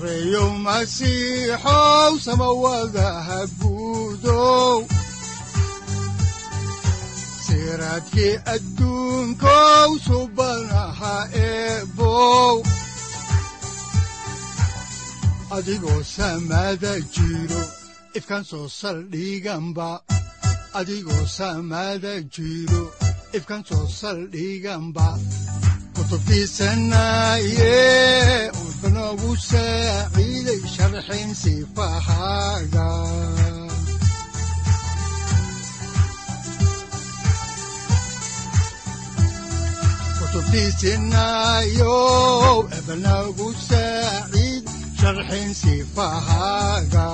[0.00, 4.80] sareyow masiixow samawadaha guudow
[7.44, 12.56] siraadkii adduunkow subanaha eebow
[15.56, 17.62] adigoo samada jiro
[18.16, 19.90] ifkaan soo saldhiganba
[20.78, 22.82] adigoo samada jiro
[23.36, 25.06] ifkaan soo saldhiganba
[25.94, 27.76] kutubtiisanaye
[29.10, 32.86] udanogu saaciiday sharxin sifahaaga
[41.30, 44.64] kutubtiisinayow ebanagu saaciid
[45.00, 47.06] sharxin sifahaaga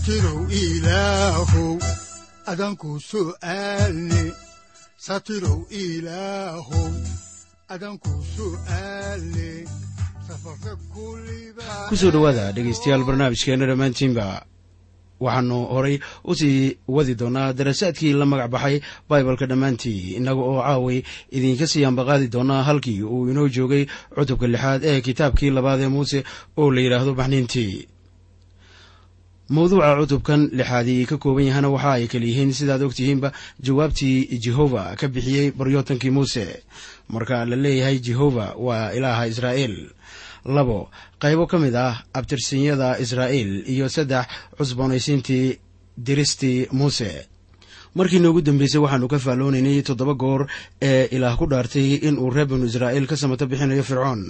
[0.00, 1.76] satirow ilaahow
[2.48, 4.32] adanku su'aalne
[4.96, 6.88] satirow ilaahow
[11.88, 14.26] ku soo dhowaada dhegaystayaal barnaamijkeenna dhammaantiinba.
[15.20, 20.16] Waxaannu horay u sii wadi doonnaa darasaadkii la magac baxay baibalka dhammaantii.
[20.16, 23.84] Innaga oo caaway idinka sii ambaqaadi doonnaa halkii uu inoo joogay
[24.16, 26.24] cutubka lixaad ee kitaabkii labaad ee muuse
[26.56, 27.99] oo la yidhaahdo baxniintii
[29.50, 33.32] mawduuca cutubkan lixaadii ka kooban yahana waxa ay kala yihiin sidaad ogtihiinba
[33.66, 36.46] jawaabtii jehova ka bixiyey baryootankii muuse.
[37.10, 39.76] Marka la leeyahay jehova waa ilaaha israa'iil.
[40.46, 40.88] Labo
[41.22, 44.26] qaybo ka mid ah abtirsinyada israa'iil iyo saddex
[44.56, 45.58] cusboonaysiintii
[45.98, 47.26] diristii muuse.
[47.94, 50.46] Markii noogu dambeysay waxaannu ka faalloonaynay toddoba goor
[50.80, 54.22] ee ilaah ku dhaartay inuu reer banu israa'iil ka samato bixinayo fircoon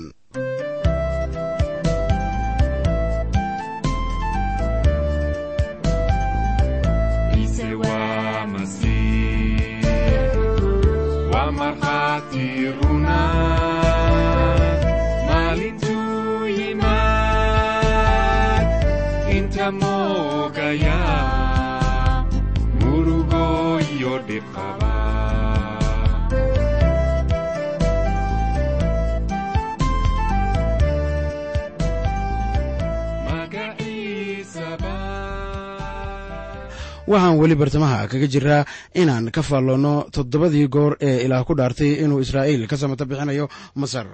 [37.10, 38.64] waxaan weli bartamaha kaga jiraa
[38.94, 44.06] inaan ka faalloonno toddobadii goor ee ilaah ku dhaartay inuu israa'iil ka samato bixinayo masar.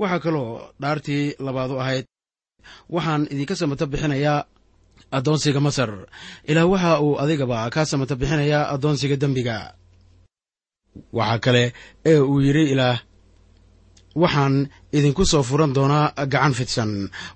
[0.00, 0.50] Waxaa kaloo
[0.82, 2.04] dhaartii labaadu ahayd.
[2.94, 4.44] Waxaan idinka samato bixinayaa
[5.12, 5.90] addoonsiga masar
[6.50, 9.56] ilaah waxa uu adigaba kaa samato bixinayaa addoonsiga dembiga.
[11.12, 11.72] Waxaa kale
[12.10, 12.98] ee uu yidhi ilaah
[14.16, 14.54] waxaan
[14.96, 16.92] idinku soo furan doonaa gacan fidsan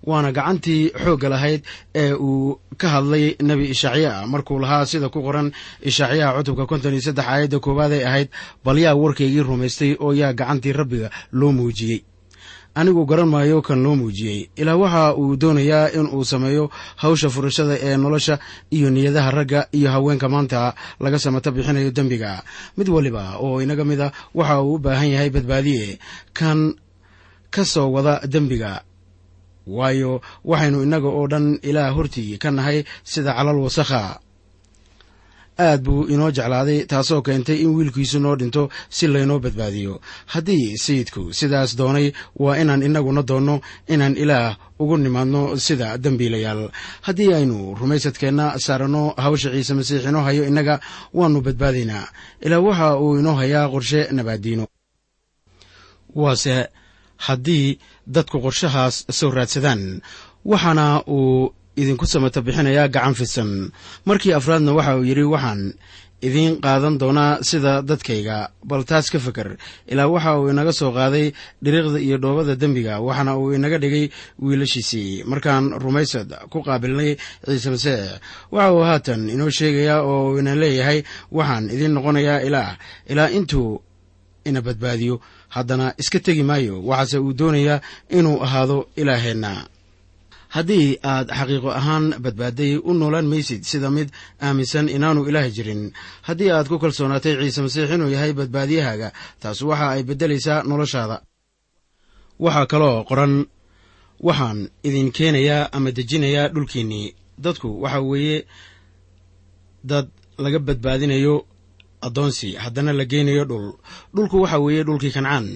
[0.08, 1.62] waana gacantii xoogga lahayd
[2.02, 5.52] ee uu ka hadlay nebi ishaaciya markuu lahaa sida ku qoran
[5.88, 8.28] ishaaciyaha cutubka konton iyo saddex aayadda koowaad ay ahayd
[8.64, 12.00] bal yaa warkaygii rumaystay oo yaa gacantii rabbiga loo muujiyey
[12.74, 14.50] anigu garan maayo kan loo muujiyey.
[14.56, 16.70] Ilaa waxa uu doonayaa in uu sameeyo
[17.02, 18.38] hawsha furashada ee nolosha
[18.70, 22.42] iyo niyadaha ragga iyo haweenka maanta laga samato bixinayo dembiga.
[22.76, 25.98] Mid waliba oo inaga mid a waxa uu u baahan yahay badbaadiye
[26.38, 26.74] kan
[27.54, 28.72] ka soo wada dembiga.
[29.66, 34.02] Waayo waxaynu innaga oo dhan ilaah hortii ka nahay sida calal wasakha
[35.66, 38.62] aad buu inoo jeclaaday taasoo keentay in wiilkiisu noo dhinto
[38.96, 39.94] si laynoo badbaadiyo.
[40.32, 42.06] Haddii sayidku sidaas doonay
[42.42, 43.54] waa inaan innaguna doonno
[43.94, 46.62] inaan ilaah ugu nimaadno sida dembiilayaal.
[47.06, 50.80] Haddii aynu rumaysadkeenna saaranno hawsha ciise masiix inoo hayo innaga
[51.14, 52.06] waannu badbaadaynaa
[52.44, 54.64] ilaa waxa uu inoo hayaa qorshe nabaaddiino.
[56.14, 56.56] Waase
[57.26, 57.78] haddii
[58.14, 59.82] dadku qorshahaas soo raadsadaan
[60.44, 60.86] waxaana
[61.16, 63.50] uu idinku samato bixinayaa gacan fidsan.
[64.08, 65.62] Markii afraadna waxa uu yidhi waxaan
[66.26, 68.38] idiin qaadan doonaa sida dadkayga.
[68.68, 69.48] Bal taas ka feker
[69.92, 71.26] ilaa waxa uu inaga soo qaaday
[71.64, 74.04] dhiriiqda iyo dhoobada dembiga waxaana uu inaga dhigay
[74.44, 75.24] wiilashiisii.
[75.30, 77.16] Markaan rumaysad ku qaabilnay
[77.48, 78.20] ciise masiix
[78.52, 80.98] waxa uu haatan inoo sheegayaa oo uu ina leeyahay
[81.32, 82.70] waxaan idiin noqonayaa ilaah
[83.12, 83.80] ilaa intuu
[84.48, 85.16] ina badbaadiyo.
[85.54, 87.80] Haddana iska tegi maayo waxaase uu doonayaa
[88.18, 89.52] inuu ahaado ilaaheenna
[90.54, 94.08] haddii aad xaqiiqo ahaan badbaaday u noolaan maysid sida mid
[94.46, 95.82] aaminsan inaanu ilaah jirin.
[96.28, 99.08] Haddii aad ku kalsoonaatay ciise masiix inuu yahay badbaadiyahaaga
[99.42, 101.16] taas waxa ay beddelaysaa noloshaada.
[102.44, 103.34] Waxaa kaloo qoran
[104.26, 104.58] waxaan
[104.88, 107.06] idin keenayaa ama dejinayaa dhulkiinnii
[107.44, 108.38] dadku waxa weeye
[109.90, 110.06] dad
[110.44, 111.34] laga badbaadinayo
[112.06, 113.66] addoonsi haddana la geynayo dhul.
[114.14, 115.46] Dhulku waxa weeye dhulkii kancaan.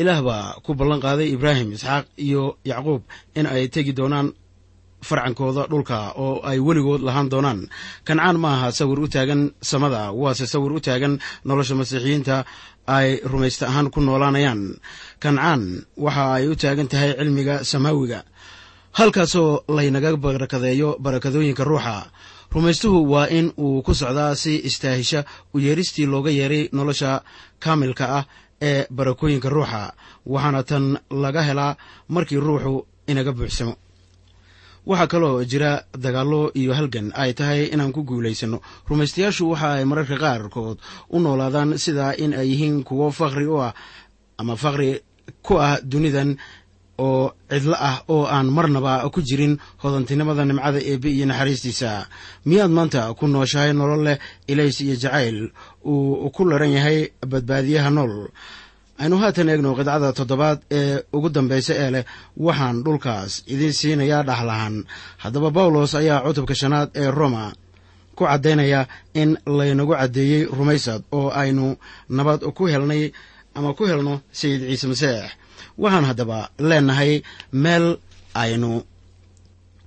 [0.00, 3.02] Ilaah baa ku ballan qaaday ibraahim isxaaq iyo yacquub
[3.38, 4.28] in ay tegi doonaan
[5.08, 7.60] farcankooda dhulka oo ay weligood lahaan doonaan.
[8.06, 11.14] Kancaan ma aha sawir u taagan samada waase sawir u taagan
[11.48, 12.36] nolosha masiixiyiinta
[12.96, 14.62] ay rumaysta ahaan ku noolaanayaan.
[15.22, 15.62] Kancaan
[16.04, 18.20] waxa ay u taagan tahay cilmiga samaawiga.
[18.98, 21.96] Halkaasoo laynaga barakadeeyo barakadooyinka ruuxa
[22.56, 25.24] rumaystuhu waa in uu ku socdaa si istaahisha
[25.54, 27.20] u yeeristii looga yeeray nolosha
[27.64, 28.24] kaamilka ah
[28.68, 29.92] ee barakooyinka ruuxa
[30.26, 31.76] waxaana tan laga helaa
[32.08, 33.74] markii ruuxu inaga buuxsamo.
[34.88, 35.72] Waxaa kaloo jira
[36.04, 40.78] dagaallo iyo halgan ay tahay inaan ku guulaysanno rumaystayaashu waxa ay mararka qaarkood
[41.10, 43.74] u noolaadaan sida in ay yihiin kuwo fakri u ah
[44.40, 44.90] ama fakri
[45.46, 46.30] ku ah dunidan
[46.98, 52.06] oo cidlo ah oo aan marnaba ku jirin hodantinimada nimcada eebbe iyo naxariistiisa.
[52.48, 55.50] Miyaad maanta ku nooshahay nolol leh ilays iyo jacayl
[55.84, 56.98] uu ku laran yahay
[57.30, 58.14] badbaadiyaha nool.
[58.96, 62.04] Aynu haatan eegno qidcada toddobaad ee ugu dambaysa ee leh
[62.46, 64.74] waxaan dhulkaas idiin siinayaa dhaxlahan
[65.22, 67.52] haddaba bawlos ayaa cutubka shanaad ee roma
[68.16, 68.80] ku caddaynaya
[69.20, 71.76] in laynagu caddeeyey rumaysad oo aynu
[72.08, 73.12] nabad ku helnay
[73.56, 75.28] ama ku helno sayid ciise masiix
[75.82, 76.38] waxaan haddaba
[76.68, 77.12] leenahay
[77.52, 77.86] meel
[78.42, 78.70] aynu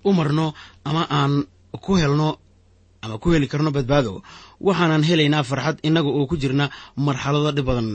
[0.08, 0.54] u marno
[0.90, 1.34] ama aan
[1.86, 2.30] ku helno
[3.02, 4.14] ama ku heli karno badbaado.
[4.68, 6.66] Waxaanan helaynaa farxad innaga oo ku jirna
[7.06, 7.90] marxalado dhib badan.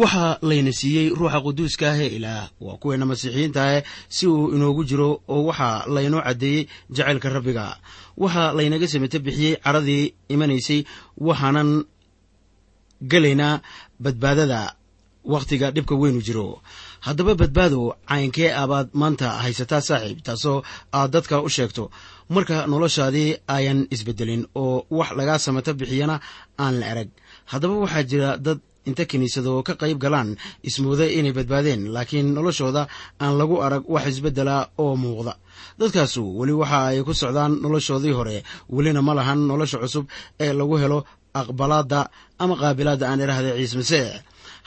[0.00, 2.44] Waxaa layna siiyey ruuxa quduuska ah ee ilaah.
[2.64, 6.62] Waa kuweena masiixiyiinta ah si uu inoogu jiro oo waxaa laynoo caddeeyey
[6.96, 7.66] jacaylka rabbiga.
[8.22, 10.04] Waxaa laynaga samete bixiyey caradii
[10.34, 10.80] imanaysay.
[11.26, 11.70] Waxaanan
[13.10, 13.60] gelaynaa
[14.04, 14.60] badbaadada
[15.32, 16.62] wakhtiga dhibka weynu jiro
[17.06, 17.80] haddaba badbaado
[18.10, 20.58] caynkee abaad maanta haysataa saaxiib taasoo
[20.98, 21.84] aad dadka u sheegto.
[22.34, 26.16] Marka noloshaadii ayan isbeddelin oo wax lagaa samato bixiyana
[26.64, 27.08] aan la arag.
[27.50, 28.58] Haddaba waxaa jira dad
[28.88, 30.30] inta kiniisado ka qayb galaan
[30.68, 32.82] ismooda inay badbaadeen laakiin noloshooda
[33.22, 35.32] aan lagu arag wax isbeddela oo muuqda.
[35.80, 38.36] Dadkaasu weli waxa ay ku socdaan noloshoodii hore
[38.74, 40.04] welina ma lahan nolosha cusub
[40.44, 40.98] ee lagu helo
[41.40, 42.00] aqbalaadda
[42.42, 44.08] ama qaabilaadda aan idhaahda ciise masiix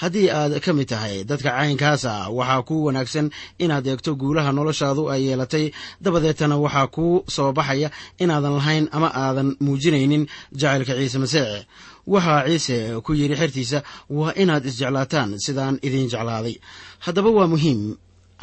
[0.01, 3.27] haddii aad ka mid tahay dadka caynkaasa waxaa kuu wanaagsan
[3.63, 5.65] inaad eegto guulaha noloshaadu ay yeelatay.
[6.03, 7.89] Dabadeetana waxaa kuu soo baxaya
[8.23, 10.23] inaadan lahayn ama aadan muujinaynin
[10.59, 11.65] jacaylka ciise masiix
[12.13, 13.79] waxaa ciise ku yidhi xertiisa
[14.09, 16.55] waa inaad isjeclaataan sidaan idiin jeclaaday.
[17.05, 17.81] Haddaba waa muhiim.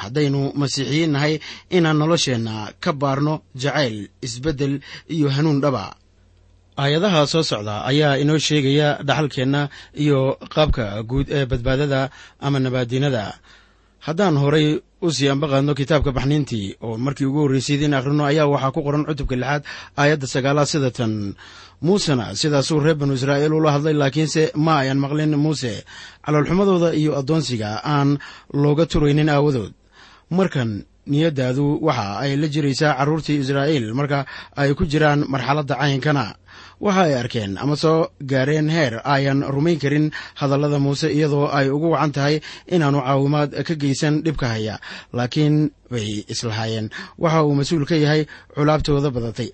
[0.02, 1.34] Haddaynu masiixiyiin nahay
[1.76, 4.74] inaan nolosheenna ka baarno jacayl isbeddel
[5.14, 5.84] iyo hanuun dhaba
[6.82, 9.60] aayadaha soo socda ayaa inoo sheegaya dhaxalkeenna
[10.04, 10.18] iyo
[10.54, 12.00] qaabka guud ee badbaadada
[12.46, 13.24] ama nabaadiinada
[14.06, 14.68] haddaan horay
[15.06, 19.04] u sii ambaqaadno kitaabka baxniintii oo markii ugu horreysay idiin akhrino ayaa waxaa ku qoran
[19.08, 19.62] cutubka lixaad
[20.00, 21.14] aayadda sagaalaad sida tan.
[21.86, 25.72] Muusena sidaasuu reer banu israa'iil ula hadlay laakiinse ma ayan maqlin muuse.
[26.24, 28.08] Caloolxumadooda iyo addoonsiga aan
[28.62, 29.72] looga turaynin aawadood.
[30.38, 30.70] Markan
[31.12, 34.18] niyaddaadu waxa ay la jiraysaa carruurtii israa'iil marka
[34.60, 36.24] ay ku jiraan marxaladda cayinkana
[36.80, 40.06] waxa ay arkeen ama soo gaareen heer ayan rumayn karin
[40.40, 42.36] hadallada muuse iyadoo ay ugu wacan tahay
[42.74, 44.74] inaanu caawimaad ka geysan dhibka haya
[45.12, 45.56] laakiin
[45.92, 46.86] bay islahaayeen.
[47.22, 48.22] Waxa uu mas'uul ka yahay
[48.54, 49.50] culaabtooda badatay.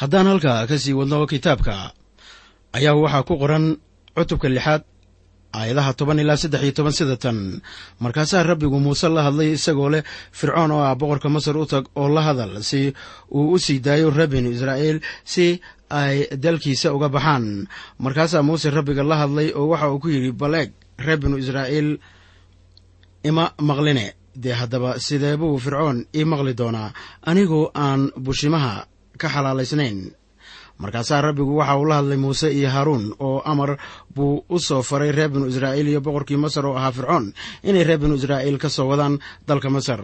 [0.00, 1.74] Haddaan halka ka sii wadno kitaabka
[2.76, 3.64] ayaa waxaa ku qoran
[4.16, 4.82] cutubka lixaad
[5.52, 7.38] aayadaha toban ilaa saddex iyo toban sida tan
[8.04, 10.02] markaasaa rabbigu muuse la hadlay isagoo leh
[10.38, 12.92] fircoon oo ah boqorka masar u tag oo la hadal si
[13.32, 15.46] uu u sii daayo reer binu israa'iil si
[15.90, 17.64] ay dalkiisa uga baxaan.
[18.04, 20.70] Markaasaa muuse rabbiga la hadlay oo waxa uu ku yidhi baleeg
[21.04, 21.90] reer binu israa'iil
[23.24, 24.06] ima maqline.
[24.42, 26.92] Dee haddaba sidee buu fircoon ii maqli doonaa?
[27.30, 28.74] Anigoo aan bushimaha
[29.20, 29.98] ka xalaalaysnayn
[30.82, 33.70] markaasaa rabbigu waxa uu la hadlay muuse iyo haaruun oo amar
[34.14, 37.26] buu u soo faray reer binu israa'iil iyo boqorkii masar oo ahaa fircoon
[37.68, 39.18] inay reer binu israa'iil ka soo wadaan
[39.48, 40.00] dalka masar.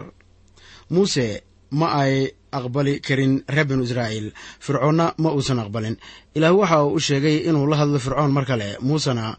[0.93, 1.43] Muuse
[1.79, 2.13] ma ay
[2.57, 4.27] aqbali karin reer binu israa'iil.
[4.65, 5.95] Fircoonna ma uusan aqbalin.
[6.37, 8.77] Ilaah waxa uu u sheegay inuu la hadlo fircoon mar kale.
[8.87, 9.37] Muusena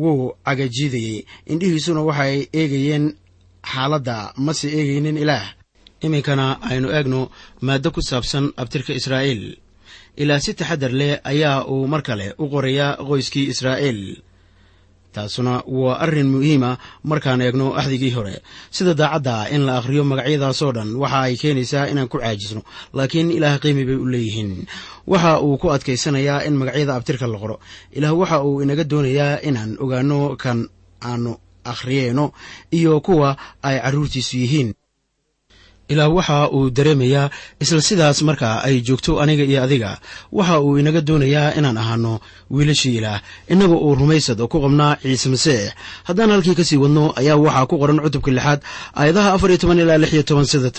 [0.00, 1.18] wuu cagajiidayey
[1.52, 3.04] indhihiisuna waxay eegayeen
[3.72, 4.16] xaaladda.
[4.46, 5.46] Mase eegaynin ilaah.
[6.06, 7.20] Iminkana aynu eegno
[7.66, 9.44] maaddo ku saabsan abtirka israa'iil
[10.16, 14.00] ilaa si taxadar leh ayaa uu mar kale u qorayaa qoyskii israa'iil.
[15.12, 16.76] Taasuna waa arrin muhiima
[17.10, 18.34] markaan eegno axdigii hore.
[18.70, 22.60] Sida daacadda in la akhriyo magacyadaasoo dhan waxa ay keenaysaa inaan ku caajisno
[22.96, 24.66] laakiin ilaah qiimi bay u leeyihiin.
[25.06, 27.56] Waxa uu ku adkaysanayaa in magacyada abtirka la qoro.
[27.96, 30.68] Ilaah waxa uu inaga doonayaa inaan ogaano kan
[31.00, 31.32] aanu
[31.64, 32.32] akhriyeyno
[32.78, 34.74] iyo kuwa ay carruurtiisu yihiin
[35.88, 37.30] ilaah waxa uu dareemayaa
[37.62, 39.98] isla sidaas marka ay joogto aniga iyo adiga
[40.32, 43.20] waxa uu inaga doonayaa inaan ahaano wiilashii ilaah.
[43.48, 45.70] Innaga uu rumaysad ku qabnaa ciise masiix.
[46.04, 48.60] Haddaan halkii ka sii wadno ayaa waxaa ku qoran cutubka lixaad
[48.98, 50.70] aayadaha afar iyo toban ilaa lix iyo toban sida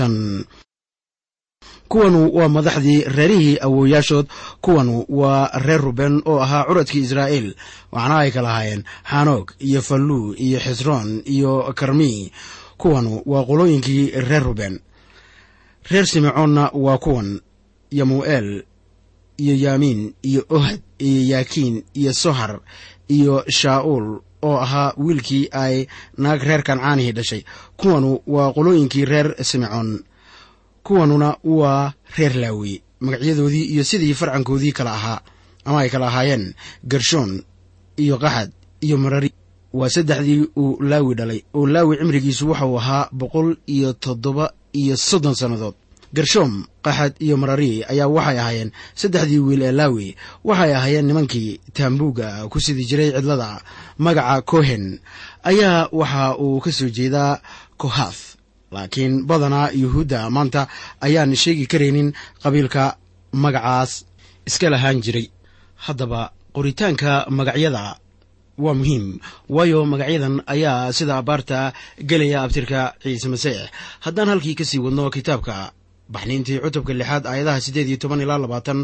[1.88, 4.28] kuwanu waa madaxdii reerihii awooyaashood
[4.62, 7.56] kuwanu waa reer ruben oo ahaa curadkii israa'iil.
[7.92, 12.32] Waxaana ay kala ahaayeen xanoog iyo falluu iyo xisroon iyo karmi.
[12.78, 14.80] Kuwanu waa qolooyinkii reer ruben
[15.92, 17.40] reer simecoonna waa kuwan
[17.92, 18.64] yamu'eel
[19.38, 22.60] iyo yaamiin iyo ohad iyo yaakiin iyo sohar
[23.08, 25.86] iyo shaa'uul oo ahaa wiilkii ay
[26.18, 27.42] naag reer kancaanihii dhashay.
[27.78, 30.04] Kuwanu waa qolooyinkii reer simecoon
[30.84, 32.82] kuwanuna waa reer laawi.
[33.00, 35.22] Magacyadoodii iyo sidii farcankoodii kala ahaa
[35.66, 36.54] ama ay kala ahaayeen
[36.88, 37.44] gershoon
[37.98, 38.52] iyo qaxad
[38.82, 39.32] iyo marari.
[39.74, 41.42] Waa saddexdii uu laawi dhalay.
[41.54, 45.76] Oo laawi cimrigiisu waxauu ahaa boqol iyo toddoba iyo soddon sannadood.
[46.16, 46.54] Gershoom
[46.86, 48.70] qaxad iyo marari ayaa waxay ahaayeen
[49.02, 50.08] saddexdii wiil ee laawi
[50.50, 53.50] waxay ahaayeen nimankii taambuuga ku sidi jiray cidlada
[54.06, 54.84] magaca kohen
[55.52, 57.34] ayaa waxa uu ka soo jeedaa
[57.82, 58.22] kohath.
[58.72, 60.62] Laakiin badanaa yuhuudda maanta
[61.06, 62.10] ayaan sheegi karaynin
[62.44, 62.84] qabiilka
[63.44, 63.92] magacaas
[64.48, 65.28] iska lahaan jiray.
[65.86, 66.22] Haddaba
[66.56, 67.84] qoritaanka magacyada
[68.58, 69.06] waa muhiim.
[69.50, 71.74] Waayo magacyadan ayaa sida abaarta
[72.10, 73.70] gelaya abtirka ciise masiix
[74.06, 75.72] haddaan halkii ka sii wadno kitaabka
[76.14, 78.80] baxniintii cutubka lixaad aayadaha siddeed iyo toban ilaa labaatan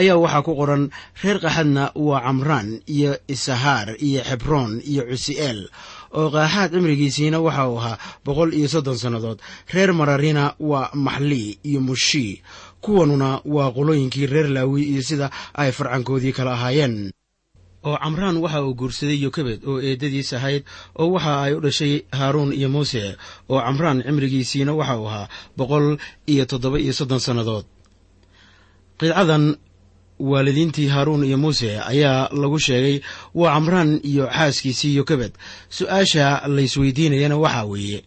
[0.00, 0.84] ayaa waxaa ku qoran
[1.24, 5.60] reer qaxadna waa camraan iyo isahaar iyo xebroon iyo cusi'eel
[6.18, 9.38] oo qaaxaad cimrigiisiina waxa uu ahaa boqol iyo soddon sannadood.
[9.74, 12.42] Reer mararina waa maxlii iyo mushii.
[12.84, 17.10] Kuwanuna waa qolooyinkii reer laawi iyo sida ay farcankoodii kala ahaayeen
[17.88, 20.62] oo camraan waxa uu guursaday yokebed oo eeddadiis ahayd
[21.00, 23.02] oo waxa ay u dhashay haaruun iyo muuse
[23.52, 25.28] oo camraan cimrigiisiina waxa uu ahaa
[25.58, 25.86] boqol
[26.32, 27.64] iyo toddoba iyo soddon sannadood.
[29.00, 29.44] Qidcadan
[30.30, 32.96] waalidiintii haaruun iyo muuse ayaa lagu sheegay
[33.34, 35.32] waa camraan iyo xaaskiisii yokebed.
[35.76, 36.26] Su'aasha
[36.56, 38.00] laysweydiinayana waxaa weeye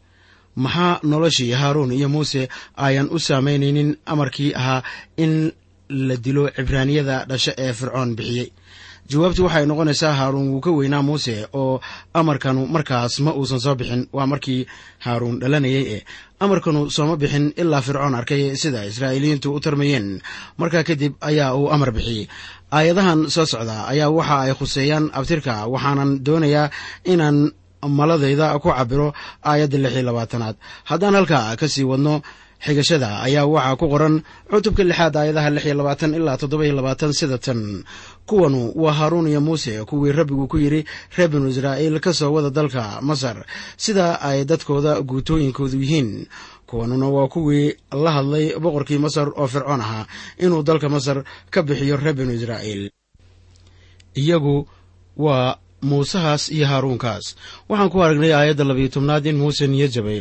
[0.63, 2.41] maxaa noloshii haaruun iyo muuse
[2.87, 4.81] ayan u saamaynaynin amarkii ahaa
[5.23, 5.51] in
[5.89, 8.49] la dilo cibraaniyada dhasho ee fircoon bixiyey
[9.11, 11.81] jawaabtu waxay noqonaysaa haaruun wuu ka weynaa muuse oo
[12.19, 14.01] amarkanu markaas ma uusan soo bixin.
[14.13, 14.61] Waa markii
[15.05, 16.05] haaruun dhalanayay e
[16.43, 20.07] amarkanu sooma bixin ilaa fircoon arkay sida israa'iiliyiintu u tarmayeen.
[20.61, 22.27] Markaa kadib ayaa uu amar bixiyey.
[22.71, 26.69] Aayadahan soo socda ayaa waxa ay khuseeyaan abtirka waxaanan doonayaa
[27.13, 27.37] inaan
[27.97, 29.07] maladayda ku cabiro
[29.49, 30.55] aayadda lix iyo labaatanaad.
[30.89, 32.21] Haddaan halkaa ka sii wadno
[32.65, 34.15] xigashada ayaa waxaa ku qoran
[34.51, 37.61] cutubka lixaad aayadaha lix iyo labaatan ilaa toddoba iyo labaatan sida tan.
[38.29, 40.81] Kuwanu waa haaruun iyo muuse kuwii rabbigu ku yidhi
[41.15, 43.37] reer binu israa'iil ka soo wada dalka masar
[43.83, 46.27] sida ay dadkooda guutooyinkoodu yihiin.
[46.69, 47.67] Kuwanuna waa kuwii
[48.03, 50.05] la hadlay boqorkii masar oo fircoon ahaa
[50.43, 51.17] inuu dalka masar
[51.53, 52.83] ka bixiyo reer binu israa'iil.
[54.21, 54.67] Iyagu
[55.17, 57.25] waa muusehaas iyo haaruunkaas
[57.69, 60.19] waxaan ku aragnay aayadda labiyo tobnaad in muuse niyo jabay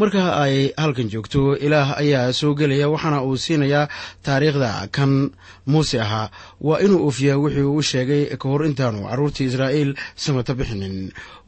[0.00, 3.88] marka ay halkan joogto ilaah ayaa soo gelaya waxaana uu siinayaa
[4.22, 5.30] taariikhda kan
[5.66, 6.30] muuse ahaa.
[6.60, 9.90] Waa inuu oofiyaa wixii uu sheegay ka hor intaanu carruurtii israa'iil
[10.24, 10.96] samata bixinin.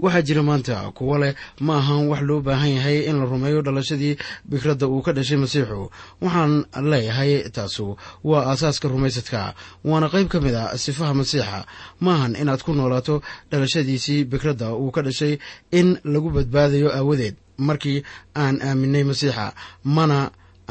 [0.03, 1.35] Waxaa jira maanta kuwo leh
[1.67, 4.15] ma ahan wax loo baahan yahay in la rumeeyo dhalashadii
[4.51, 5.91] bikradda uu ka dhashay masiixu.
[6.21, 9.55] Waxaan leeyahay taasu waa aasaaska rumaysadka.
[9.85, 11.67] Waana qayb ka mid a sifaha masiixa.
[12.01, 15.39] Maahan inaad ku noolaato dhalashadiisii bikradda uu ka dhashay
[15.71, 17.37] in lagu badbaadayo aawadeed
[17.69, 17.99] markii
[18.43, 19.47] aan aaminay masiixa
[19.97, 20.19] mana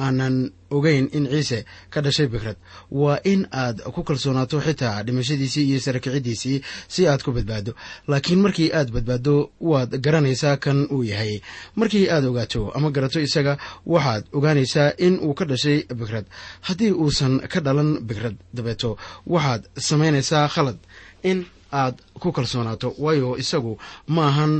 [0.05, 0.35] aanan
[0.77, 1.59] ogeyn in ciise
[1.93, 2.55] ka dhashay bikrad
[3.01, 6.61] waa in aad ku kalsoonaato xitaa dhimashadiisii iyo sarakicidiisii
[6.93, 7.71] si aad ku badbaado.
[8.07, 11.41] Laakiin markii aad badbaado waad garanaysaa kan uu yahay.
[11.75, 16.25] Markii aad ogaato ama garato isaga waxaad ogaanaysaa in uu ka dhashay bikrad
[16.67, 20.77] haddii uusan ka dhalan bikrad dabeeto waxaad samaynaysaa khalad
[21.23, 21.39] in
[21.71, 23.73] aad ku kalsoonaato waayo isagu
[24.07, 24.53] ma ahan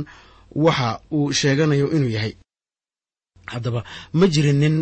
[0.54, 2.34] waxa uu sheeganayo inuu yahay.
[3.52, 4.76] Haddaba ma jirin nin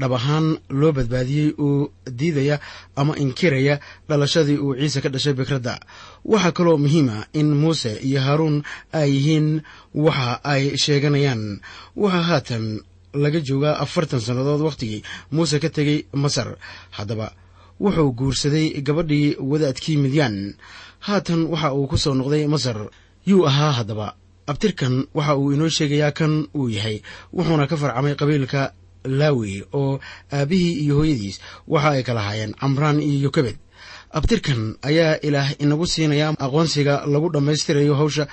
[0.00, 0.46] dhab ahaan
[0.80, 2.56] loo badbaadiyey oo diidaya
[2.96, 5.74] ama inkiraya dhalashadii uu ciise ka dhashay bikradda.
[6.24, 8.62] Waxaa kaloo muhiima in muuse iyo haaruun
[8.92, 9.62] ay yihiin
[9.94, 11.60] waxa ay sheeganayaan.
[11.96, 12.64] Waxaa haatan
[13.22, 16.56] laga joogaa afartan sannadood wakhtigii muuse ka tegey masar.
[16.96, 17.32] Haddaba
[17.80, 20.54] wuxuu guursaday gabadhii wadaadkii midyaan.
[21.06, 22.78] Haatan waxa uu ku soo noqday masar.
[23.26, 24.16] Yuu ahaa haddaba
[24.46, 26.96] abtirkan waxa uu inoo sheegayaa kan uu yahay.
[27.32, 28.72] Wuxuuna ka farcamay qabiilka
[29.04, 30.00] laawi oo
[30.32, 31.36] aabbihii iyo hooyadiis
[31.68, 33.56] waxa ay kala haayeen camraan iyo yokebed
[34.18, 38.24] abtirkan ayaa ilaah inagu siinaya aqoonsiga lagu dhammaystirayo hawsha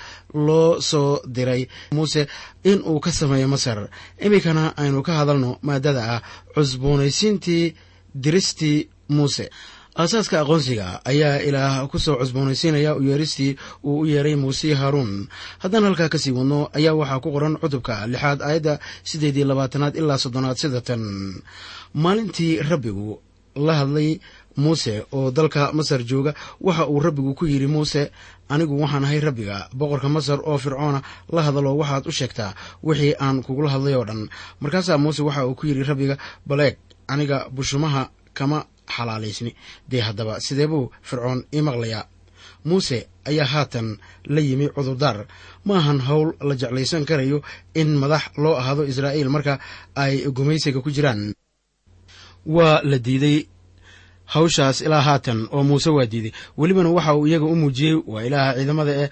[0.46, 1.62] loo soo diray
[1.96, 2.22] muuse
[2.64, 3.88] in uu ka sameeyo masar.
[4.26, 6.20] Iminkana aynu ka hadalno maadada ah
[6.54, 7.74] cusboonaysiintii
[8.14, 9.50] diristii muuse
[10.00, 15.28] aasaaska aqoonsiga ayaa ilaah ku soo cusboonaysiinaya u yeeristii uu u yeeray muuse haaruun
[15.62, 20.18] haddaan halkaa ka sii wadno ayaa waxaa ku qoran cutubka lixaad aayadda siddeed labaatanaad ilaa
[20.18, 21.02] soddonaad sida tan
[21.94, 23.20] maalintii rabbigu
[23.66, 24.16] la hadlay
[24.56, 28.08] muuse oo dalka masar jooga waxa uu rabbigu ku yidhi muuse
[28.48, 33.42] anigu waxaan ahay rabbiga boqorka masar oo fircoona la hadalo waxaad u sheegtaa wixii aan
[33.44, 34.28] kugula hadlay oo dhan.
[34.60, 36.16] Markaasaa muuse waxa uu ku yidhi rabbiga
[36.48, 36.76] baleeg
[37.12, 38.64] aniga bushumaha kama
[38.96, 39.50] xalaalaysni.
[39.90, 42.04] Dee haddaba sidee buu fircoon ii maqlayaa?
[42.64, 42.98] Muuse
[43.30, 43.98] ayaa haatan
[44.34, 45.26] la yimi cudurdaar.
[45.64, 47.42] Ma ahan howl la jeclaysan karayo
[47.74, 49.58] in madax loo ahaado israa'iil marka
[49.94, 51.34] ay gumaysiga ku jiraan.
[52.46, 53.38] Waa la diiday.
[54.32, 56.32] Hawshaas ilaa haatan oo muuse waa diiday.
[56.58, 59.08] Welibana waxa uu iyaga u muujiyey waa ilaaha ciidamada ee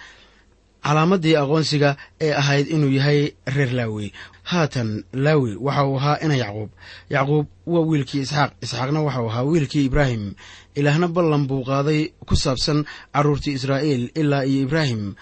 [0.84, 4.12] calaamadii aqoonsiga ee ahayd inuu yahay reer laawi
[4.50, 6.70] haatan laawi waxa uu ahaa ina yacquub.
[7.10, 8.50] Yacquub waa wiilkii isxaaq.
[8.62, 10.34] Isxaaqna waxauu ahaa wiilkii ibraahim.
[10.74, 12.84] Ilaahna ballan buu qaaday ku saabsan
[13.14, 15.14] carruurtii israa'iil ilaa iyo ibraahim.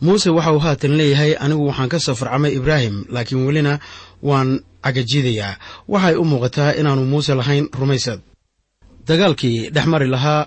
[0.00, 3.78] Muuse waxa uu haatan leeyahay anigu waxaan ka soo farcamay ibraahim laakiin welina
[4.22, 8.20] waan cagajiidayaa waxay u muuqataa inaanu muuse lahayn rumaysad.
[9.06, 10.46] Dagaalkii dhex lahaa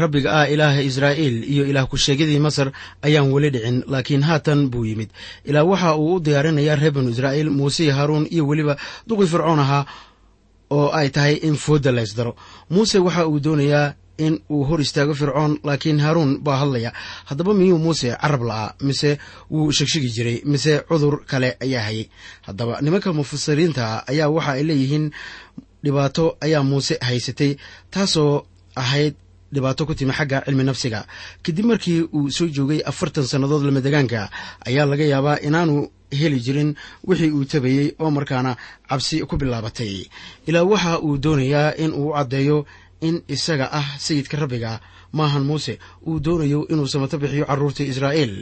[0.00, 2.68] rabbiga ah ilaaha israa'iil iyo ilaah ku-sheegyadii masar
[3.06, 5.10] ayaan weli dhicin laakiin haatan buu yimid.
[5.44, 8.76] Ilaah waxa uu u diyaarinayaa reer banu israa'iil muuse haaruun iyo weliba
[9.08, 9.84] duqii fircoon ahaa
[10.70, 12.32] oo ay tahay in foodda laysdaro
[12.70, 13.94] muuse waxa uu doonayaa
[14.26, 16.90] in uu hor istaago fircoon laakiin haaruun baa hadlaya
[17.28, 18.74] haddaba miyuu muuse carab la'aa?
[18.86, 19.18] Mise
[19.50, 20.38] wuu shegshegi jiray?
[20.52, 22.06] Mise cudur kale ayaa hayay?
[22.46, 25.06] Haddaba nimanka mufasiriinta ayaa waxa ay leeyihiin
[25.84, 27.50] dhibaato ayaa muuse haysatay
[27.90, 28.46] taasoo
[28.82, 29.14] ahayd
[29.54, 31.00] dhibaato ku timi xagga cilmi nafsiga.
[31.44, 34.20] Kadib markii uu soo joogay afartan sannadood lamadegaanka
[34.68, 35.74] ayaa laga yaabaa inaanu
[36.20, 36.70] heli jirin
[37.08, 38.52] wixii uu tabayey oo markaana
[38.88, 39.94] cabsi ku bilaabatay.
[40.48, 42.58] Ilaa waxa uu doonayaa in uu caddeeyo
[43.00, 44.80] in isaga ah sayidka rabbiga
[45.18, 48.34] maahan muuse uu doonayo inuu samato bixiyo carruurtii israa'iil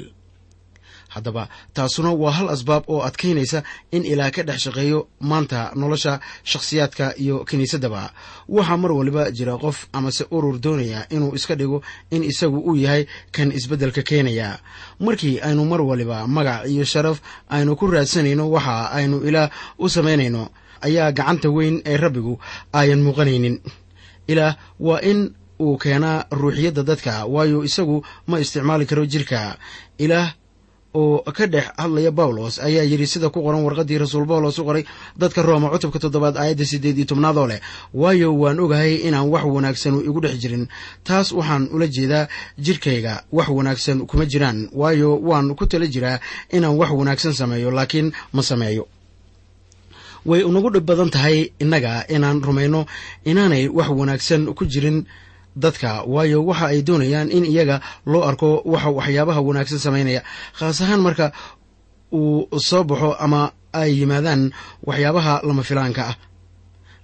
[1.15, 1.49] haddaba.
[1.75, 3.63] Taasuna waa hal asbaab oo adkaynaysa
[3.97, 6.21] in ilaah ka dhex shaqeeyo maanta nolosha
[6.51, 8.03] shakhsiyaadka iyo kiniisaddaba
[8.49, 11.79] waxaa mar waliba jira qof amase urur doonaya inuu iska dhigo
[12.11, 14.59] in isagu uu yahay kan isbeddelka keenaya.
[15.01, 17.19] Markii aynu mar waliba magac iyo sharaf
[17.55, 19.49] aynu ku raadsanayno waxa aynu ilaah
[19.79, 20.49] u samaynayno
[20.87, 22.35] ayaa gacanta weyn ee rabbigu
[22.73, 23.57] ayan muuqanaynin.
[24.29, 25.21] Ilaah waa in
[25.61, 27.97] uu keenaa ruuxiyadda dadka waayo isagu
[28.27, 29.41] ma isticmaali karo jirka.
[29.99, 30.29] Ilaah
[30.95, 34.85] oo ka dhex hadlaya bawlos ayaa yidhi sida ku qoran warqaddii rasuul bawlos u qoray
[35.17, 37.61] dadka rooma cutubka toddobaad aayadda siddeed iyo tobnaadoo leh
[37.95, 40.65] waayo waan ogahay inaan wax wanaagsanu igu dhex jirin.
[41.05, 42.29] Taas waxaan ula jeedaa
[42.59, 46.21] jirkayga wax wanaagsan kuma jiraan waayo waan ku tala jiraa
[46.57, 48.85] inaan wax wanaagsan sameeyo laakiin ma sameeyo.
[50.27, 52.81] Way unagu dhib badan tahay innaga inaan rumayno
[53.31, 54.99] inaanay wax wanaagsan ku jirin
[55.57, 56.03] dadka.
[56.07, 60.23] Waayo waxa ay doonayaan in iyaga loo arko waxa waxyaabaha wanaagsan samaynaya.
[60.59, 61.33] Khaas ahaan marka
[62.13, 64.53] uu soo baxo ama ay yimaadaan
[64.87, 66.17] waxyaabaha lama filaanka ah.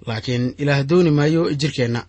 [0.06, 2.02] Laakiin ilaah dooni maayo jirkeenna.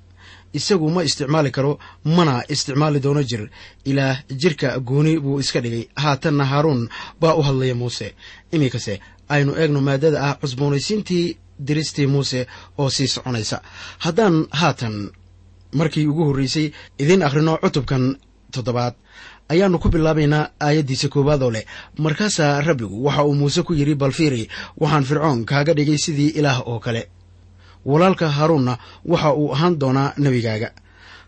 [0.53, 3.49] Isagu ma isticmaali karo mana isticmaali doono jir.
[3.85, 5.87] Ilaah jirka gooni buu iska dhigay.
[5.95, 6.89] Haatanna haaruun
[7.21, 8.15] baa u hadlaya muuse.
[8.51, 8.99] Iminkase
[9.29, 12.47] aynu eegno maadada ah cusboonaysiintii diristii muuse
[12.77, 13.61] oo sii soconaysa.
[13.99, 15.11] Haddaan haatan
[15.73, 18.15] markii ugu horreysay idiin akhrino cutubkan
[18.51, 18.93] toddobaad.
[19.49, 21.65] Ayaannu ku bilaabaynaa aayaddiisa koowaad oo leh
[21.97, 26.79] markaasaa rabbigu waxa uu muuse ku yidhi balfiiri waxaan fircoon kaaga dhigay sidii ilaah oo
[26.79, 27.09] kale
[27.85, 30.69] walaalka haaruunna waxa uu ahaan doonaa nebigaaga.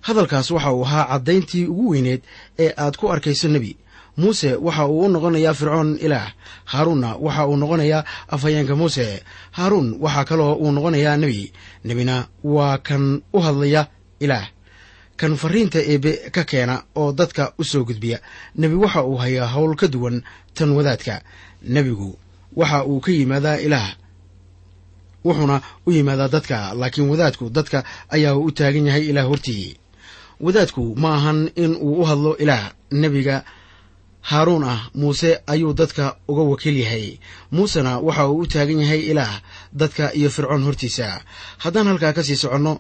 [0.02, 2.22] Hadalkaas waxa uu ahaa caddayntii ugu weyneed
[2.60, 3.78] ee aad ku arkayso nebi.
[4.18, 6.34] Muuse waxa uu u noqonayaa fircoon ilaah.
[6.66, 9.24] Haaruunna waxa uu noqonayaa afhayeenka muuse.
[9.52, 11.52] Haaruun waxaa kaloo uu noqonayaa nebi.
[11.84, 13.88] Nebina waa kan u hadlaya
[14.26, 14.48] ilaah.
[15.20, 18.18] Kan fariinta eebe ka keena oo dadka u soo gudbiya
[18.60, 20.24] nebi waxa uu hayaa howl ka duwan
[20.56, 21.16] tan wadaadka.
[21.74, 22.10] Nebigu
[22.60, 23.90] waxa uu ka yimaadaa ilaah
[25.26, 27.84] wuxuuna u yimaadaa dadka laakiin wadaadku dadka
[28.16, 29.78] ayaa u taagan yahay ilaah hortii.
[30.46, 32.72] Wadaadku ma ahan in uu u hadlo ilaah.
[32.92, 33.44] Nebiga
[34.30, 37.20] haaruun ah muuse ayuu dadka uga wakiil yahay.
[37.52, 39.42] Muusena waxa uu u taagan yahay ilaah
[39.74, 41.22] dadka iyo fircoon hortiisa.
[41.58, 42.74] Haddaan halkaa ka sii soconno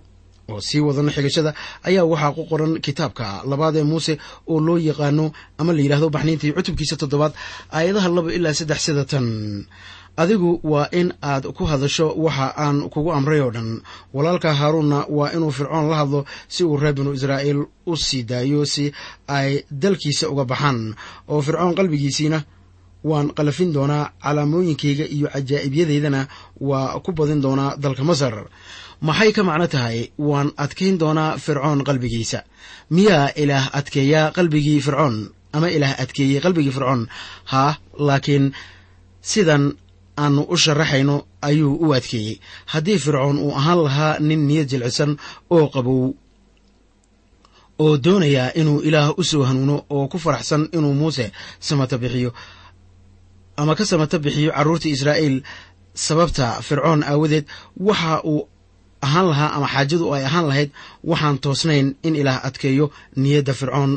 [0.51, 1.51] oo sii wadano xigashada
[1.87, 4.13] ayaa waxaa ku qoran kitaabka labaad ee muuse
[4.51, 5.25] oo loo yaqaano
[5.59, 7.33] ama la yidhahdo baxniintii cutubkiisa toddobaad
[7.77, 9.27] aayadaha laba ilaa saddex sida tan
[10.21, 13.69] adigu waa in aad ku hadasho waxa aan kugu amray oo dhan.
[14.15, 18.65] Walaalka haaruunna waa inuu fircoon la hadlo si uu reer binu israa'iil u sii daayo
[18.73, 18.85] si
[19.37, 20.79] ay dalkiisa uga baxaan
[21.31, 22.39] oo fircoon qalbigiisiina
[23.09, 26.21] waan qalafin doonaa calaamooyinkayga iyo cajaa'ibyadeydana
[26.69, 28.35] waa ku badin doonaa dalka masar
[29.07, 29.97] maxay ka macno tahay?
[30.29, 32.39] Waan adkayn doonaa fircoon qalbigiisa.
[32.95, 35.15] Miyaa ilaah adkeeyaa qalbigii fircoon
[35.55, 37.01] ama ilaah adkeeyey qalbigii fircoon.
[37.51, 37.75] Haa
[38.07, 38.45] laakiin
[39.31, 39.63] sidan
[40.23, 41.15] aanu u sharaxayno
[41.47, 42.35] ayuu u adkeeyey.
[42.71, 45.11] Haddii fircoon uu ahaan lahaa nin niyad jilcisan
[45.55, 46.03] oo qabow
[47.83, 51.25] oo doonayaa inuu ilaah u soo hanuuno oo ku faraxsan inuu muuse
[51.59, 52.31] samata bixiyo
[53.57, 55.37] ama ka samata bixiyo carruurtii israa'iil
[56.05, 57.45] sababta fircoon aawadeed
[57.87, 58.47] waxa uu
[59.05, 60.69] ahaan lahaa ama xaajadu ay ahaan lahayd
[61.03, 62.85] waxaan toosnayn in ilaah adkeeyo
[63.21, 63.91] niyadda fircoon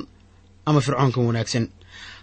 [0.69, 1.67] ama fircoonka wanaagsan.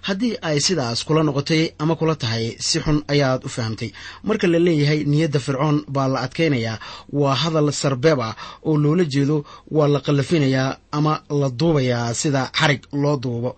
[0.07, 3.89] Haddii ay sidaas kula noqotay ama kula tahay si xun ayaad u fahamtay.
[4.27, 6.77] Marka la leeyahay niyadda fircoon baa la adkaynayaa
[7.19, 8.33] waa hadal sarbeeb ah
[8.67, 9.37] oo loola jeedo
[9.75, 13.51] waa la qallafinayaa ama la duubayaa sida xarig loo duubo.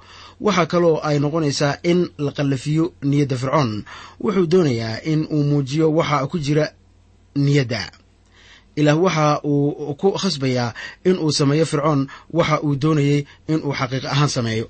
[0.45, 3.71] Waxaa kaloo ay noqonaysaa in la qallafiyo niyadda fircoon.
[4.23, 6.65] Wuxuu doonayaa in uu muujiyo waxa ku jira
[7.45, 7.81] niyadda
[8.79, 10.69] ilaah waxa uu ku khasbayaa
[11.09, 12.01] in uu sameeyo fircoon
[12.37, 13.19] waxa uu doonayey
[13.51, 14.65] in uu xaqiiq ahaan sameeyo.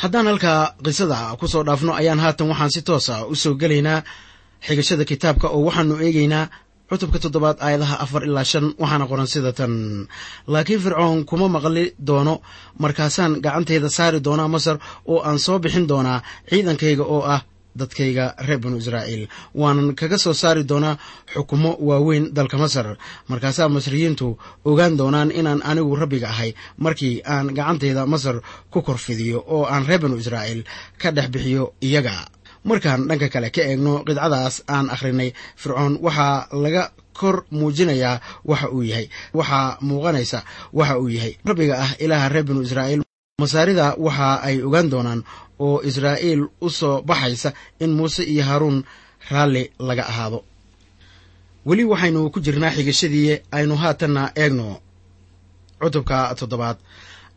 [0.00, 4.00] Haddaan halkaa qisada ku soo dhaafno ayaan haatan waxaan si toosa u soo gelaynaa
[4.66, 6.44] xigashada kitaabka oo waxaanu eegaynaa
[6.88, 9.72] cutubka toddobaad aayadaha afar ilaa shan waxaana qoran sida tan.
[10.52, 12.34] Laakiin fircoon kuma maqli doono
[12.82, 14.76] markaasaan gacantayda saari doonaa masar
[15.12, 16.18] oo aan soo bixin doonaa
[16.50, 17.40] ciidankayga oo ah
[17.78, 19.28] dadkayga reer binu israa'iil.
[19.54, 20.96] Waanan kaga soo saari doonaa
[21.34, 22.96] xukumo waaweyn dalka masar
[23.30, 26.54] markaasaa masriyiintu ogaan doonaan inaan anigu rabbiga ahay.
[26.78, 28.36] Markii aan gacantayda masar
[28.72, 30.62] ku korfidiyo oo aan reer binu israa'iil
[31.00, 32.16] ka dhex bixiyo iyaga.
[32.64, 38.82] Markaan dhanka kale ka eegno qidcadaas aan akhrinay fircoon waxaa laga kor muujinayaa waxa uu
[38.82, 39.06] yahay
[39.38, 40.40] waxaa muuqanaysa
[40.72, 41.36] waxa uu yahay.
[41.44, 43.03] Rabbiga ah ilaaha reer binu israa'iil
[43.44, 45.20] masaarida waxa ay ogaan doonaan
[45.66, 47.50] oo israa'iil u soo baxaysa
[47.84, 48.78] in muuse iyo haaruun
[49.30, 50.38] raalli laga ahaado.
[51.68, 54.68] Weli waxaynu ku jirnaa xigashadii aynu haatanna eegno.
[55.80, 56.78] Cutubka toddobaad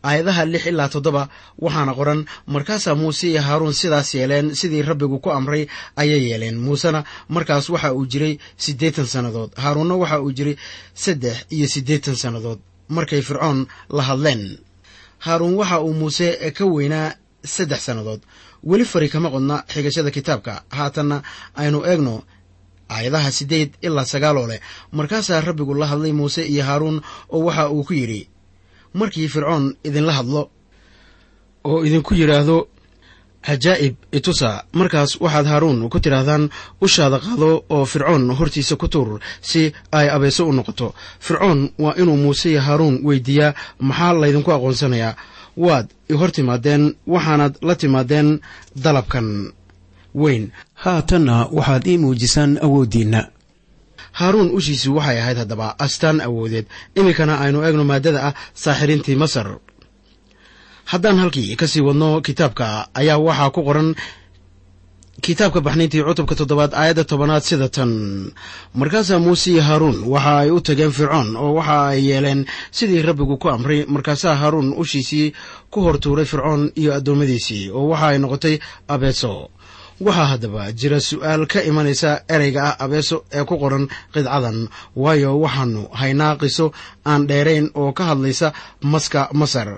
[0.08, 1.24] aayadaha lix ilaa toddoba
[1.64, 2.20] waxaana qoran
[2.54, 5.64] markaasaa muuse iyo haaruun sidaas yeeleen sidii rabbigu ku amray
[6.02, 6.58] ayay yeeleen.
[6.66, 7.00] Muusena
[7.36, 9.52] markaas waxa uu jiray siddeetan sannadood.
[9.64, 10.56] Haaruunna waxa uu jiray
[11.04, 12.60] saddex iyo siddeetan sannadood.
[12.96, 13.60] Markay fircoon
[13.98, 14.42] la hadleen
[15.26, 18.22] haaruun waxa uu muuse ka weynaa saddex sannadood.
[18.64, 20.64] Weli fari kama qodna xigashada kitaabka.
[20.70, 21.18] Haatanna
[21.56, 22.24] aynu eegno
[22.90, 24.60] aayadaha siddeed ilaa sagaaloo leh.
[24.92, 28.30] Markaasaa rabbigu la hadlay muuse iyo haaruun oo waxa uu ku yidhi
[28.94, 30.50] markii fircoon idinla hadlo.
[31.64, 32.68] Oo idinku yidhaahdo
[33.46, 36.50] cajaa'ib itusa markaas waxaad haaruun ku tidhaahdaan
[36.82, 40.94] ushaada qaado oo fircoon hortiisa ku tuur si ay abeeso u noqoto.
[41.20, 45.16] Fircoon waa inuu muuse iyo haaruun weydiiyaa maxaa laydinku aqoonsanayaa?
[45.58, 48.40] Waad i hor timaadeen waxaanad la timaadeen
[48.84, 49.28] dalabkan.
[50.16, 50.52] Weyn.
[50.74, 53.22] Haatanna waxaad ii muujisaan awooddiinna.
[54.12, 56.66] Haaruun ushiisu waxay ahayd haddaba astaan awoodeed.
[56.96, 59.48] Iminkana aynu eegno maaddada ah saaxiriintii masar
[60.92, 62.68] haddaan halkii ka sii wadno kitaabka
[63.00, 63.90] ayaa waxaa ku qoran
[65.26, 67.92] kitaabka baxnayntii cutubka toddobaad aayadda tobanaad sida tan.
[68.80, 72.46] Markaasaa muuse iyo haaruun waxa ay u tageen fircoon oo waxa ay yeeleen
[72.78, 75.34] sidii rabbigu ku amray markaasaa haaruun ushiisii
[75.72, 78.56] ku hor tuuray fircoon iyo addoommadiisii oo waxa ay noqotay
[78.94, 79.50] abeeso
[80.06, 84.58] waxaa haddaba jira su'aal ka imanaysa ereyga ah abeeso ee ku qoran qidcadan.
[84.96, 86.66] Waayo waxaanu haynaa qiso
[87.10, 88.48] aan dheerayn oo ka hadlaysa
[88.94, 89.70] maska masar.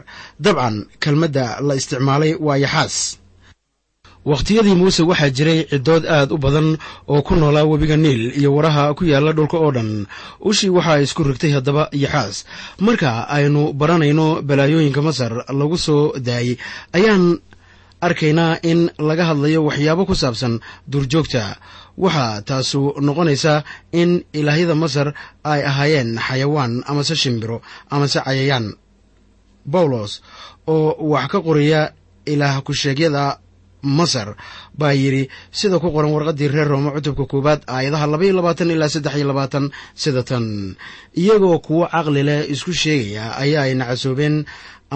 [0.43, 2.95] Dabcan kelmadda la isticmaalay waa yaxaas.
[4.29, 6.69] Wakhtiyadii muuse waxaa jiray ciddood aad u badan
[7.07, 10.05] oo ku noolaa webiga niil iyo waraha ku yaalla dhulka oo dhan.
[10.49, 12.35] Ushii waxaa isku rigtay haddaba yaxaas.
[12.85, 16.57] Marka aynu baranayno balaayooyinka masar lagu soo daayey
[16.97, 17.39] ayaan
[18.01, 20.59] arkaynaa in laga hadlayo waxyaabo ku saabsan
[20.91, 21.43] duurjoogta.
[21.97, 25.07] Waxaa taasu noqonaysaa in ilaahyada masar
[25.43, 28.65] ay ahaayeen xayawaan amase shimbiro amase cayayaan.
[29.73, 30.11] Bawlos
[30.67, 31.91] oo wax ka qoraya
[32.25, 33.39] ilaah ku-sheegyada
[33.81, 34.35] masar
[34.75, 39.15] baa yidhi sida ku qoran warqaddii reer rooma cutubka koowaad aayadaha labaiyo labaatan ilaa saddex
[39.15, 40.23] iyo labaatan sida
[41.15, 44.45] iyagoo kuwo caqli leh isku sheegaya ayaa ay nacasoobeen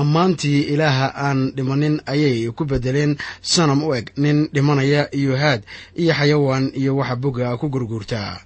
[0.01, 5.62] ammaantii ilaaha aan dhimanin ayay ku beddeleen sanam u eg nin dhimanaya iyo haad
[6.01, 8.38] iyo xayawaan iyo waxa boga ku gurguurtaa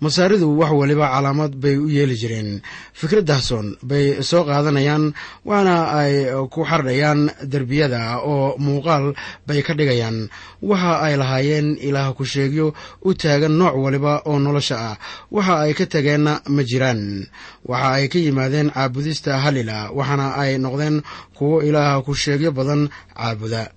[0.00, 2.60] masaaridu wax waliba calaamad bay u yeeli jireen.
[2.92, 5.04] Fikraddahason bay soo qaadanayaan
[5.44, 6.14] waxaana ay
[6.52, 7.20] ku xardhayaan
[7.52, 9.14] derbiyada oo muuqaal
[9.46, 10.28] bay ka dhigayaan.
[10.62, 14.96] Waxa ay lahaayeen ilaah ku sheegyo u taagan nooc waliba oo nolosha ah.
[15.30, 17.26] Waxa ay ka tageenna ma jiraan.
[17.70, 21.02] Waxa ay ka yimaadeen caabudista halila waxaana ay noqdeen
[21.36, 23.70] kuwo ilaah ku sheegyo badan caabuda.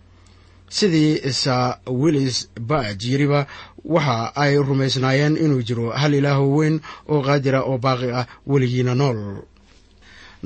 [0.69, 3.47] Sidii sa willis baj yiriba
[3.95, 6.75] waxa ay rumaysnaayeen inuu jiro hal ilaaho weyn
[7.11, 9.19] oo qaadira oo baaqi ah weligiina nool.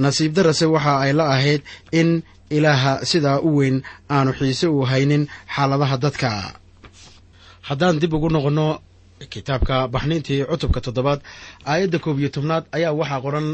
[0.04, 1.62] Nasiib darase waxa ay la ahayd
[1.99, 2.10] in
[2.58, 3.77] ilaaha sidaa u weyn
[4.15, 5.23] aanu xiise u haynin
[5.56, 6.30] xaaladaha dadka.
[7.67, 8.67] Haddaan dib ugu noqonno
[9.34, 11.19] kitaabka baxniintii cutubka toddobaad
[11.71, 13.47] aayadda koob iyo tobnaad ayaa waxaa qoran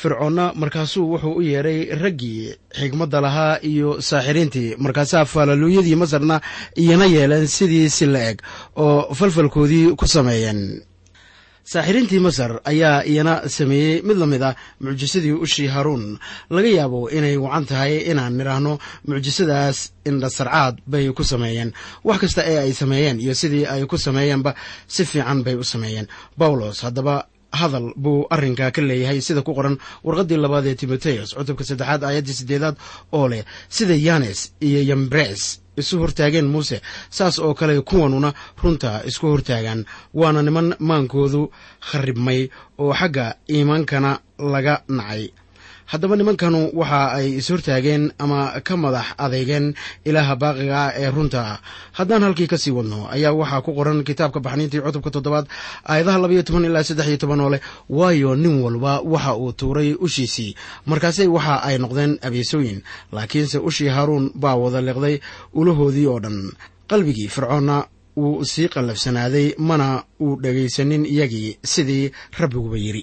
[0.00, 6.36] fircoonna markaasuu wuxuu u yeedhay raggii xigmadda lahaa iyo saaxiriintii markaasaa faalaluuyadii masarna
[6.82, 8.38] iyana yeeleen sidii si la eg
[8.76, 10.60] oo falfalkoodii ku sameeyeen.
[11.72, 14.02] Saaxiriintii masar ayaa iyana sameeyey.
[14.06, 16.18] Mid la mid ah mucjisadii ushii haruun
[16.50, 18.78] laga yaabo inay wacan tahay inaan nidhaahno
[19.08, 21.72] mucjisadaas indhasarcaad bay ku sameeyeen.
[22.04, 24.54] Wax kasta ee ay sameeyeen iyo sidii ay ku sameeyeenba
[24.86, 26.06] si fiican bay u sameeyeen.
[26.38, 31.64] Bawlos haddaba hadal buu arrinka ka leeyahay sida ku qoran warqaddii labaad ee timoteos cutubka
[31.64, 32.76] saddexaad aayaddii siddeedaad
[33.12, 36.80] oo leh sida yanes iyo yambres isu hortaageen muuse
[37.10, 38.32] saas oo kale kuwanuna
[38.62, 39.84] runta isku hortaagaan.
[40.14, 41.42] Waana niman maankoodu
[41.88, 45.22] kharribmay oo xagga iimaankana laga nacay
[45.86, 49.66] haddaba nimankanu waxa ay ishortaageen ama ka madax adeegeen
[50.08, 51.42] ilaaha baaqiga ee runta.
[51.98, 55.46] Haddaan halkii ka sii wadno ayaa waxaa ku qoran kitaabka baxniintii cutubka toddobaad
[55.90, 59.94] aayadaha labaiyo toban ilaa saddex iyo toban oo leh waayo nin walba waxa uu tuuray
[59.94, 60.54] ushiisii.
[60.90, 65.16] Markaase waxa ay noqdeen abeesooyin laakiinse ushii haaruun baa wada liqday
[65.54, 66.38] ulahoodii oo dhan.
[66.90, 73.02] Qalbigii fircoonna wuu sii qallafsanaaday mana uu dhegaysanin iyagii sidii rabbiguba yidhi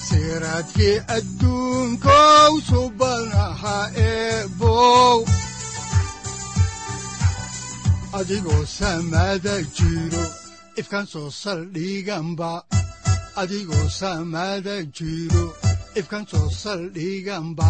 [0.08, 5.26] siraadkii adduunkow subanaha eebow
[8.14, 10.24] adigoo samada jiro
[10.80, 12.64] ifkan soo saldhiganba
[13.36, 15.54] adigoo samada jiro
[15.96, 17.70] ifkan soo saldhiganba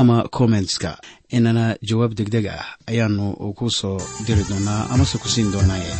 [0.00, 0.90] ama kommentska
[1.36, 3.24] inana jawaab degdeg ah ayaanu
[3.58, 5.92] ku soo diri doonaa amase ku siin doonaaye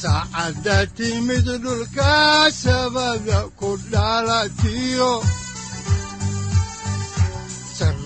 [0.00, 2.12] saacadda timid dhulka
[2.62, 5.12] sabada ku dhalatiyo